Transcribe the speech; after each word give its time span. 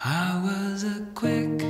I 0.00 0.42
was 0.44 0.84
a 0.84 1.06
quick 1.14 1.62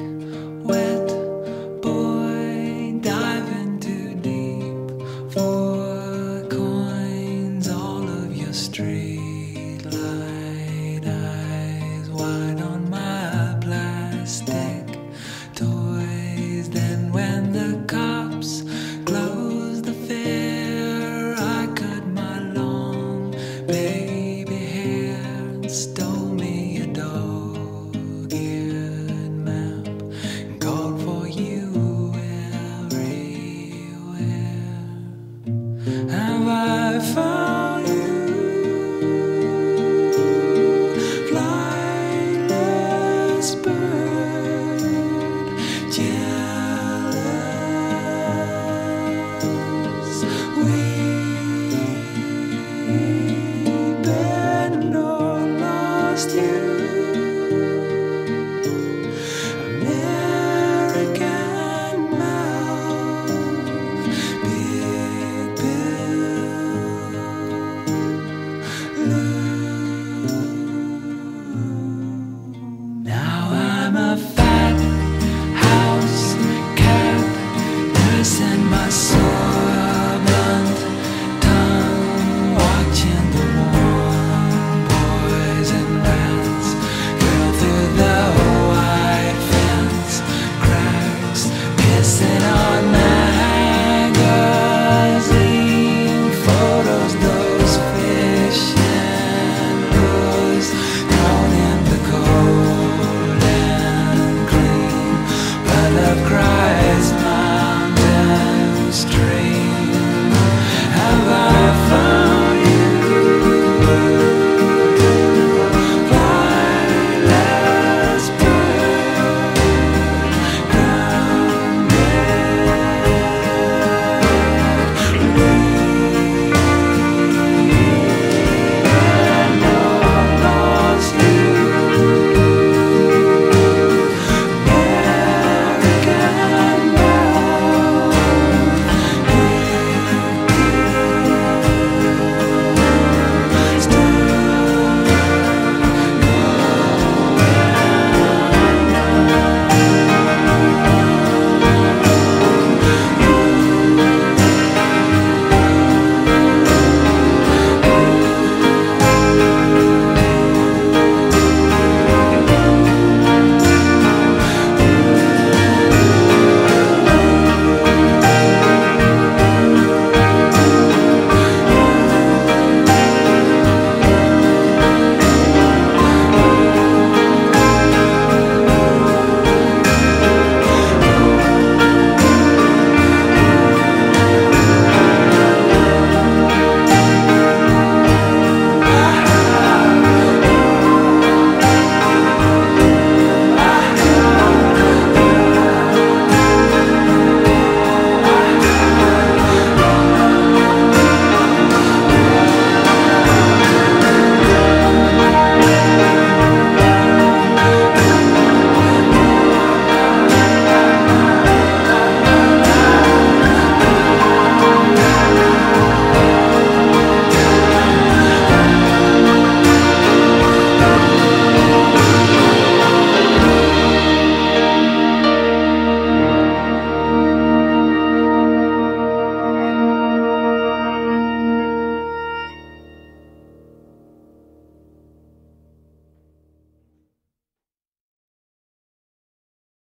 Have 35.86 36.48
I 36.48 36.98
found? 37.14 37.55